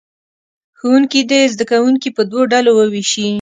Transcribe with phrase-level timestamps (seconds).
[0.77, 3.27] ښوونکي دې زه کوونکي په دوو ډلو ووېشي.